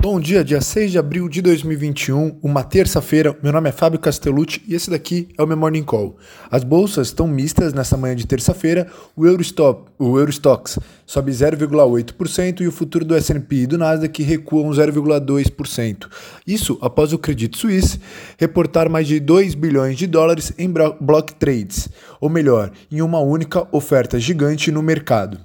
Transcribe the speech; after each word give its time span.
Bom 0.00 0.20
dia, 0.20 0.44
dia 0.44 0.60
6 0.60 0.92
de 0.92 0.98
abril 0.98 1.28
de 1.28 1.42
2021, 1.42 2.38
uma 2.40 2.62
terça-feira. 2.62 3.36
Meu 3.42 3.52
nome 3.52 3.68
é 3.68 3.72
Fábio 3.72 3.98
Castellucci 3.98 4.62
e 4.68 4.76
esse 4.76 4.88
daqui 4.88 5.28
é 5.36 5.42
o 5.42 5.46
meu 5.46 5.56
Morning 5.56 5.82
Call. 5.82 6.16
As 6.48 6.62
bolsas 6.62 7.08
estão 7.08 7.26
mistas 7.26 7.72
nessa 7.72 7.96
manhã 7.96 8.14
de 8.14 8.24
terça-feira. 8.24 8.86
O 9.16 9.26
Eurostop, 9.26 9.90
o 9.98 10.16
Eurostox 10.16 10.78
sobe 11.04 11.32
0,8% 11.32 12.60
e 12.60 12.68
o 12.68 12.72
futuro 12.72 13.04
do 13.04 13.16
S&P 13.16 13.56
e 13.56 13.66
do 13.66 13.76
Nasdaq 13.76 14.22
recuam 14.22 14.70
0,2%. 14.70 16.06
Isso 16.46 16.78
após 16.80 17.12
o 17.12 17.18
Credit 17.18 17.58
Suisse 17.58 17.98
reportar 18.38 18.88
mais 18.88 19.08
de 19.08 19.18
2 19.18 19.56
bilhões 19.56 19.98
de 19.98 20.06
dólares 20.06 20.52
em 20.56 20.70
block 20.70 21.34
trades, 21.34 21.88
ou 22.20 22.30
melhor, 22.30 22.70
em 22.88 23.02
uma 23.02 23.18
única 23.18 23.66
oferta 23.72 24.20
gigante 24.20 24.70
no 24.70 24.80
mercado. 24.80 25.40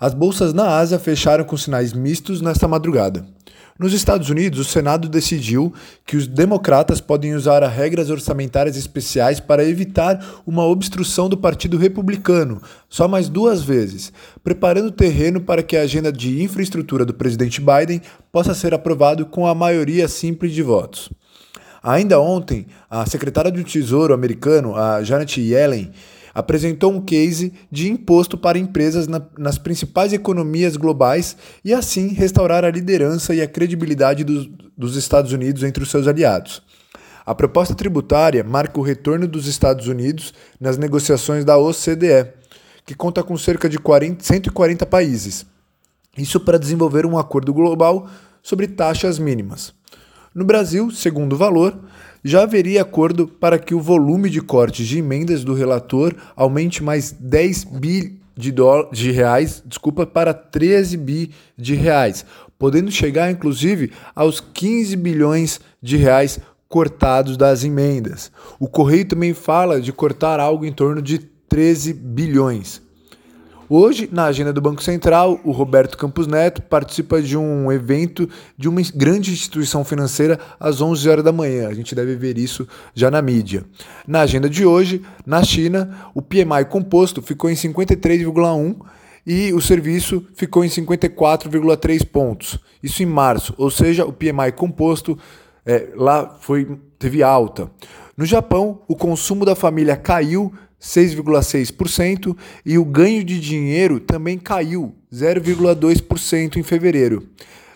As 0.00 0.14
bolsas 0.14 0.54
na 0.54 0.78
Ásia 0.78 0.98
fecharam 0.98 1.44
com 1.44 1.58
sinais 1.58 1.92
mistos 1.92 2.40
nesta 2.40 2.66
madrugada. 2.66 3.26
Nos 3.80 3.94
Estados 3.94 4.28
Unidos, 4.28 4.58
o 4.58 4.64
Senado 4.64 5.08
decidiu 5.08 5.72
que 6.04 6.14
os 6.14 6.26
democratas 6.26 7.00
podem 7.00 7.34
usar 7.34 7.66
regras 7.66 8.10
orçamentárias 8.10 8.76
especiais 8.76 9.40
para 9.40 9.64
evitar 9.64 10.42
uma 10.46 10.66
obstrução 10.66 11.30
do 11.30 11.36
Partido 11.38 11.78
Republicano, 11.78 12.60
só 12.90 13.08
mais 13.08 13.26
duas 13.26 13.62
vezes, 13.62 14.12
preparando 14.44 14.88
o 14.88 14.92
terreno 14.92 15.40
para 15.40 15.62
que 15.62 15.78
a 15.78 15.80
agenda 15.80 16.12
de 16.12 16.42
infraestrutura 16.42 17.06
do 17.06 17.14
presidente 17.14 17.58
Biden 17.58 18.02
possa 18.30 18.52
ser 18.52 18.74
aprovado 18.74 19.24
com 19.24 19.46
a 19.46 19.54
maioria 19.54 20.06
simples 20.08 20.52
de 20.52 20.62
votos. 20.62 21.08
Ainda 21.82 22.20
ontem, 22.20 22.66
a 22.90 23.06
secretária 23.06 23.50
do 23.50 23.64
Tesouro 23.64 24.12
americano, 24.12 24.76
a 24.76 25.02
Janet 25.02 25.40
Yellen, 25.40 25.90
apresentou 26.34 26.92
um 26.92 27.00
case 27.00 27.52
de 27.70 27.90
imposto 27.90 28.36
para 28.38 28.58
empresas 28.58 29.06
na, 29.06 29.22
nas 29.38 29.58
principais 29.58 30.12
economias 30.12 30.76
globais 30.76 31.36
e 31.64 31.72
assim 31.72 32.08
restaurar 32.08 32.64
a 32.64 32.70
liderança 32.70 33.34
e 33.34 33.40
a 33.40 33.48
credibilidade 33.48 34.24
dos, 34.24 34.48
dos 34.76 34.96
Estados 34.96 35.32
Unidos 35.32 35.62
entre 35.62 35.82
os 35.82 35.90
seus 35.90 36.06
aliados. 36.06 36.62
A 37.24 37.34
proposta 37.34 37.74
tributária 37.74 38.42
marca 38.42 38.80
o 38.80 38.82
retorno 38.82 39.28
dos 39.28 39.46
Estados 39.46 39.86
Unidos 39.86 40.34
nas 40.58 40.76
negociações 40.76 41.44
da 41.44 41.56
OCDE, 41.58 42.32
que 42.84 42.94
conta 42.94 43.22
com 43.22 43.36
cerca 43.36 43.68
de 43.68 43.78
40, 43.78 44.24
140 44.24 44.86
países. 44.86 45.46
Isso 46.16 46.40
para 46.40 46.58
desenvolver 46.58 47.06
um 47.06 47.18
acordo 47.18 47.52
global 47.52 48.08
sobre 48.42 48.66
taxas 48.66 49.18
mínimas. 49.18 49.72
No 50.34 50.44
Brasil, 50.44 50.90
segundo 50.90 51.34
o 51.34 51.36
valor, 51.36 51.78
já 52.24 52.42
haveria 52.42 52.82
acordo 52.82 53.26
para 53.26 53.58
que 53.58 53.74
o 53.74 53.80
volume 53.80 54.28
de 54.28 54.40
cortes 54.40 54.86
de 54.86 54.98
emendas 54.98 55.44
do 55.44 55.54
relator 55.54 56.14
aumente 56.36 56.82
mais 56.82 57.12
10 57.12 57.64
bi 57.64 58.20
de, 58.36 58.54
de 58.92 59.10
reais, 59.10 59.62
desculpa, 59.66 60.06
para 60.06 60.32
13 60.32 60.96
bi 60.96 61.30
de 61.56 61.74
reais, 61.74 62.24
podendo 62.58 62.90
chegar 62.90 63.30
inclusive 63.30 63.92
aos 64.14 64.40
15 64.40 64.96
bilhões 64.96 65.60
de 65.82 65.96
reais 65.96 66.38
cortados 66.68 67.36
das 67.36 67.64
emendas. 67.64 68.30
O 68.58 68.68
Correio 68.68 69.04
também 69.04 69.34
fala 69.34 69.80
de 69.80 69.92
cortar 69.92 70.38
algo 70.38 70.64
em 70.64 70.72
torno 70.72 71.02
de 71.02 71.18
13 71.18 71.92
bilhões. 71.92 72.80
Hoje, 73.72 74.08
na 74.10 74.24
agenda 74.24 74.52
do 74.52 74.60
Banco 74.60 74.82
Central, 74.82 75.38
o 75.44 75.52
Roberto 75.52 75.96
Campos 75.96 76.26
Neto 76.26 76.60
participa 76.60 77.22
de 77.22 77.36
um 77.36 77.70
evento 77.70 78.28
de 78.58 78.68
uma 78.68 78.82
grande 78.92 79.30
instituição 79.30 79.84
financeira 79.84 80.40
às 80.58 80.80
11 80.80 81.08
horas 81.08 81.24
da 81.24 81.30
manhã. 81.30 81.68
A 81.68 81.72
gente 81.72 81.94
deve 81.94 82.16
ver 82.16 82.36
isso 82.36 82.66
já 82.92 83.12
na 83.12 83.22
mídia. 83.22 83.64
Na 84.08 84.22
agenda 84.22 84.50
de 84.50 84.66
hoje, 84.66 85.02
na 85.24 85.44
China, 85.44 86.10
o 86.12 86.20
PMI 86.20 86.64
composto 86.68 87.22
ficou 87.22 87.48
em 87.48 87.54
53,1 87.54 88.74
e 89.24 89.52
o 89.52 89.60
serviço 89.60 90.26
ficou 90.34 90.64
em 90.64 90.68
54,3 90.68 92.04
pontos. 92.04 92.58
Isso 92.82 93.04
em 93.04 93.06
março, 93.06 93.54
ou 93.56 93.70
seja, 93.70 94.04
o 94.04 94.12
PMI 94.12 94.50
composto 94.56 95.16
é, 95.64 95.90
lá 95.94 96.36
foi 96.40 96.76
teve 96.98 97.22
alta. 97.22 97.70
No 98.20 98.26
Japão, 98.26 98.82
o 98.86 98.94
consumo 98.94 99.46
da 99.46 99.54
família 99.54 99.96
caiu 99.96 100.52
6,6% 100.78 102.36
e 102.66 102.76
o 102.76 102.84
ganho 102.84 103.24
de 103.24 103.40
dinheiro 103.40 103.98
também 103.98 104.38
caiu 104.38 104.94
0,2% 105.10 106.56
em 106.58 106.62
fevereiro. 106.62 107.26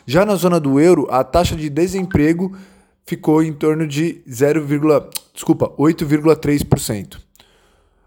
Já 0.04 0.26
na 0.26 0.34
zona 0.34 0.60
do 0.60 0.78
euro, 0.78 1.08
a 1.10 1.24
taxa 1.24 1.56
de 1.56 1.70
desemprego 1.70 2.54
ficou 3.06 3.42
em 3.42 3.54
torno 3.54 3.86
de 3.86 4.20
0, 4.30 4.66
desculpa, 5.32 5.70
8,3%. 5.78 7.16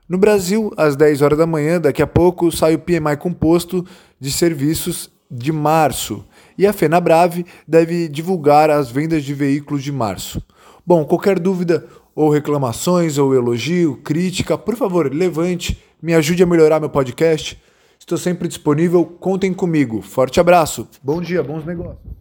No 0.08 0.20
Brasil, 0.20 0.72
às 0.78 0.96
10 0.96 1.24
horas 1.24 1.40
da 1.40 1.48
manhã, 1.48 1.82
daqui 1.82 2.04
a 2.04 2.08
pouco, 2.08 2.52
sai 2.52 2.76
o 2.76 2.80
PMI 2.80 3.18
composto 3.18 3.84
de 4.20 4.32
serviços 4.32 5.10
de 5.30 5.52
março 5.52 6.24
e 6.56 6.68
a 6.68 6.72
FenaBrave 6.72 7.48
deve 7.68 8.08
divulgar 8.08 8.70
as 8.70 8.92
vendas 8.92 9.24
de 9.24 9.34
veículos 9.34 9.82
de 9.82 9.92
março. 9.92 10.40
Bom, 10.86 11.04
qualquer 11.04 11.40
dúvida 11.40 11.86
ou 12.18 12.32
reclamações, 12.32 13.20
ou 13.20 13.36
elogio, 13.36 13.98
crítica, 13.98 14.58
por 14.58 14.76
favor, 14.76 15.14
levante, 15.14 15.80
me 16.02 16.16
ajude 16.16 16.42
a 16.42 16.48
melhorar 16.48 16.80
meu 16.80 16.90
podcast. 16.90 17.62
Estou 18.00 18.18
sempre 18.18 18.48
disponível, 18.48 19.06
contem 19.06 19.54
comigo. 19.54 20.02
Forte 20.02 20.40
abraço, 20.40 20.88
bom 21.04 21.22
dia, 21.22 21.44
bons 21.44 21.64
negócios. 21.64 22.17